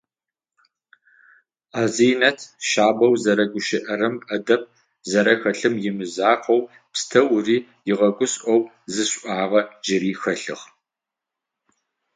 [1.81, 4.63] Азинэт шъабэу зэрэгущыӏэрэм, ӏэдэб
[5.09, 6.61] зэрэхэлъым имызакъоу,
[6.93, 7.57] пстэури
[7.91, 8.59] ыгъэгушӏоу
[8.93, 10.63] зы шӏуагъэ джыри хэлъыгъ.